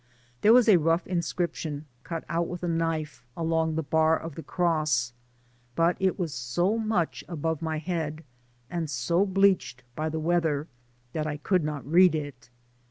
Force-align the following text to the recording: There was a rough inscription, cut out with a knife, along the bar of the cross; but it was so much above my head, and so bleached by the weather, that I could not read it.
There 0.41 0.51
was 0.51 0.67
a 0.67 0.79
rough 0.79 1.05
inscription, 1.05 1.85
cut 2.03 2.23
out 2.27 2.47
with 2.47 2.63
a 2.63 2.67
knife, 2.67 3.23
along 3.37 3.75
the 3.75 3.83
bar 3.83 4.17
of 4.17 4.33
the 4.33 4.41
cross; 4.41 5.13
but 5.75 5.95
it 5.99 6.17
was 6.17 6.33
so 6.33 6.79
much 6.79 7.23
above 7.27 7.61
my 7.61 7.77
head, 7.77 8.23
and 8.67 8.89
so 8.89 9.27
bleached 9.27 9.83
by 9.95 10.09
the 10.09 10.19
weather, 10.19 10.67
that 11.13 11.27
I 11.27 11.37
could 11.37 11.63
not 11.63 11.85
read 11.85 12.15
it. 12.15 12.49